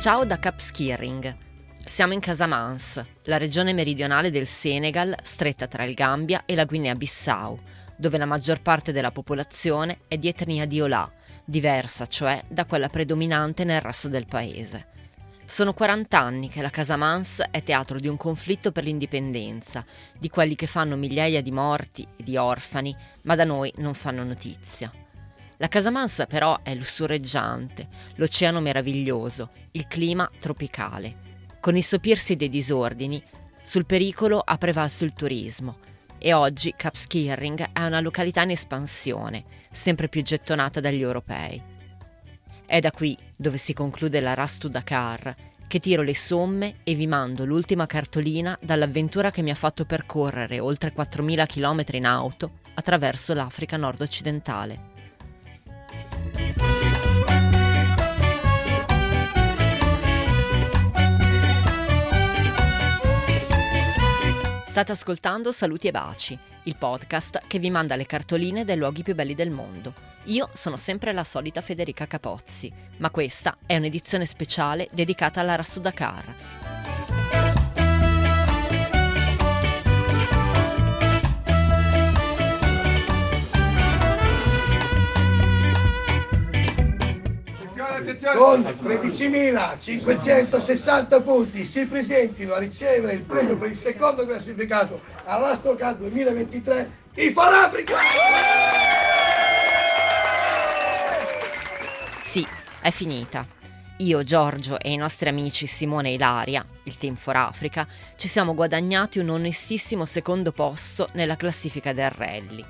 [0.00, 1.36] Ciao da Cap Skirring.
[1.84, 7.60] Siamo in Casamance, la regione meridionale del Senegal, stretta tra il Gambia e la Guinea-Bissau,
[7.98, 11.06] dove la maggior parte della popolazione è di etnia di Olà,
[11.44, 14.86] diversa cioè da quella predominante nel resto del paese.
[15.44, 19.84] Sono 40 anni che la Casamance è teatro di un conflitto per l'indipendenza,
[20.18, 24.24] di quelli che fanno migliaia di morti e di orfani, ma da noi non fanno
[24.24, 24.90] notizia.
[25.60, 31.28] La Casamance però è lussureggiante, l'oceano meraviglioso, il clima tropicale.
[31.60, 33.22] Con il sopirsi dei disordini,
[33.62, 35.76] sul pericolo ha prevalso il turismo
[36.16, 41.62] e oggi Cap Skirring è una località in espansione, sempre più gettonata dagli europei.
[42.64, 45.34] È da qui, dove si conclude la Rastu Dakar,
[45.68, 50.58] che tiro le somme e vi mando l'ultima cartolina dall'avventura che mi ha fatto percorrere
[50.58, 54.88] oltre 4.000 km in auto attraverso l'Africa nord-occidentale.
[64.80, 69.14] State ascoltando Saluti e Baci, il podcast che vi manda le cartoline dei luoghi più
[69.14, 69.92] belli del mondo.
[70.24, 75.80] Io sono sempre la solita Federica Capozzi, ma questa è un'edizione speciale dedicata alla Rastu
[88.36, 96.98] con 13.560 punti si presentino a ricevere il premio per il secondo classificato all'Astocal 2023
[97.14, 97.96] i Farafrica!
[102.22, 102.46] Sì,
[102.80, 103.46] è finita.
[103.98, 107.86] Io, Giorgio e i nostri amici Simone e Ilaria, il Team for Africa,
[108.16, 112.64] ci siamo guadagnati un onestissimo secondo posto nella classifica del rally.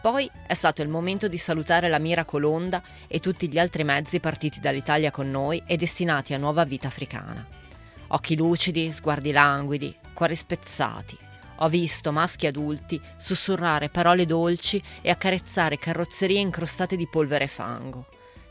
[0.00, 4.18] Poi è stato il momento di salutare la Mira Colonda e tutti gli altri mezzi
[4.18, 7.46] partiti dall'Italia con noi e destinati a nuova vita africana.
[8.08, 11.18] Occhi lucidi, sguardi languidi, cuori spezzati.
[11.56, 18.06] Ho visto maschi adulti sussurrare parole dolci e accarezzare carrozzerie incrostate di polvere e fango.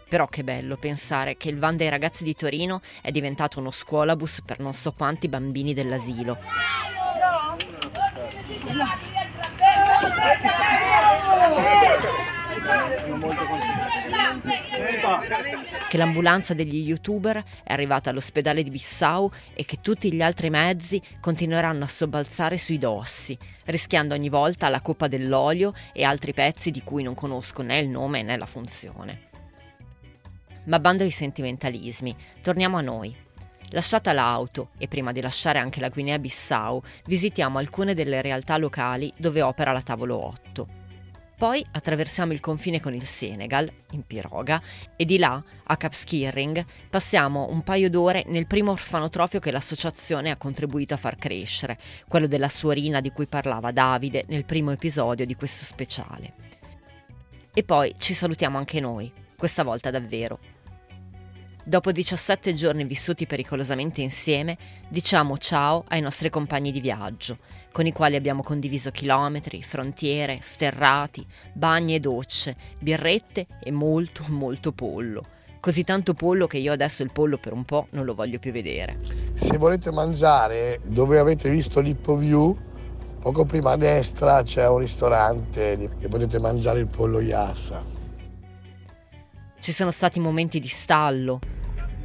[0.07, 4.41] Però che bello pensare che il van dei ragazzi di Torino è diventato uno scuolabus
[4.45, 6.37] per non so quanti bambini dell'asilo.
[15.87, 21.01] Che l'ambulanza degli youtuber è arrivata all'ospedale di Bissau e che tutti gli altri mezzi
[21.19, 26.83] continueranno a sobbalzare sui dossi, rischiando ogni volta la coppa dell'olio e altri pezzi di
[26.83, 29.29] cui non conosco né il nome né la funzione.
[30.65, 33.15] Ma bando ai sentimentalismi, torniamo a noi.
[33.69, 39.41] Lasciata l'auto e prima di lasciare anche la Guinea-Bissau, visitiamo alcune delle realtà locali dove
[39.41, 40.78] opera la Tavolo 8.
[41.39, 44.61] Poi attraversiamo il confine con il Senegal, in piroga,
[44.97, 50.31] e di là, a Cap Skirring, passiamo un paio d'ore nel primo orfanotrofio che l'associazione
[50.31, 51.79] ha contribuito a far crescere,
[52.09, 56.33] quello della suorina di cui parlava Davide nel primo episodio di questo speciale.
[57.53, 60.39] E poi ci salutiamo anche noi, questa volta davvero,
[61.69, 64.57] Dopo 17 giorni vissuti pericolosamente insieme,
[64.87, 67.37] diciamo ciao ai nostri compagni di viaggio,
[67.71, 74.71] con i quali abbiamo condiviso chilometri, frontiere, sterrati, bagni e docce, birrette e molto, molto
[74.71, 75.23] pollo.
[75.59, 78.51] Così tanto pollo che io adesso il pollo per un po' non lo voglio più
[78.51, 78.97] vedere.
[79.35, 82.57] Se volete mangiare dove avete visto l'Hippo View,
[83.19, 87.85] poco prima a destra c'è un ristorante e potete mangiare il pollo Yassa.
[89.59, 91.39] Ci sono stati momenti di stallo,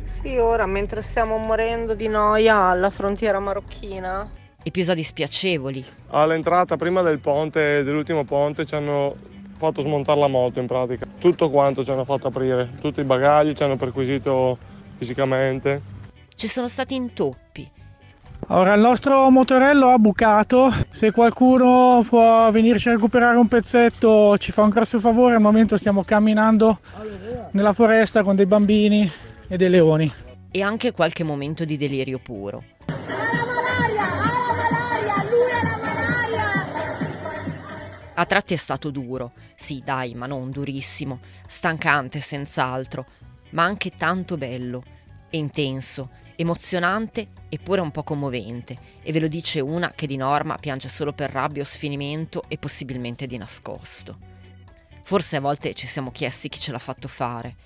[0.04, 4.30] sì, ora mentre stiamo morendo di noia alla frontiera marocchina.
[4.62, 5.84] Episodi spiacevoli.
[6.10, 9.16] All'entrata prima del ponte, dell'ultimo ponte, ci hanno
[9.56, 11.06] fatto smontare la moto in pratica.
[11.18, 14.56] Tutto quanto ci hanno fatto aprire, tutti i bagagli ci hanno perquisito
[14.96, 15.82] fisicamente.
[16.34, 17.70] Ci sono stati intoppi.
[18.48, 24.52] Ora il nostro motorello ha bucato, se qualcuno può venirci a recuperare un pezzetto ci
[24.52, 26.80] fa un grosso favore, al momento stiamo camminando
[27.52, 29.10] nella foresta con dei bambini
[29.54, 30.12] e dei leoni.
[30.50, 32.64] E anche qualche momento di delirio puro.
[38.16, 41.18] A tratti è stato duro, sì dai, ma non durissimo,
[41.48, 43.06] stancante senz'altro,
[43.50, 44.84] ma anche tanto bello
[45.30, 50.56] e intenso, emozionante eppure un po' commovente, e ve lo dice una che di norma
[50.58, 54.18] piange solo per rabbia o sfinimento e possibilmente di nascosto.
[55.02, 57.56] Forse a volte ci siamo chiesti chi ce l'ha fatto fare,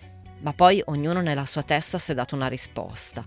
[0.40, 3.24] ma poi ognuno nella sua testa si è dato una risposta.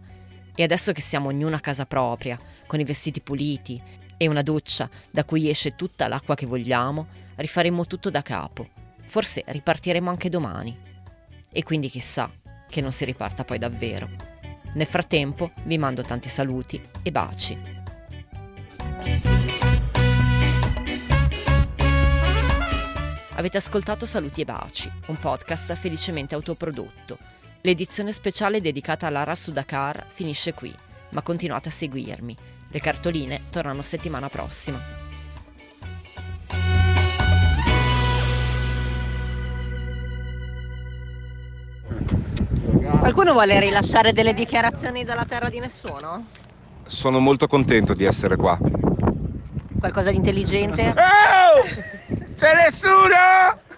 [0.56, 3.82] E adesso che siamo ognuno a casa propria, con i vestiti puliti
[4.18, 8.70] e una doccia da cui esce tutta l'acqua che vogliamo, rifaremo tutto da capo.
[9.06, 10.78] Forse ripartiremo anche domani.
[11.52, 12.32] E quindi chissà
[12.70, 14.10] che non si riparta poi davvero.
[14.74, 17.81] Nel frattempo vi mando tanti saluti e baci.
[23.42, 27.18] Avete ascoltato Saluti e Baci, un podcast felicemente autoprodotto.
[27.62, 30.72] L'edizione speciale dedicata all'Ara su Dakar finisce qui,
[31.10, 32.38] ma continuate a seguirmi.
[32.68, 34.80] Le cartoline tornano settimana prossima.
[43.00, 46.28] Qualcuno vuole rilasciare delle dichiarazioni dalla terra di nessuno?
[46.86, 48.56] Sono molto contento di essere qua.
[49.80, 50.94] Qualcosa di intelligente?
[52.42, 52.44] Oh!
[52.44, 53.71] C'è nessuno!